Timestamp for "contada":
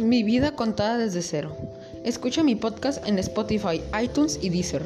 0.52-0.96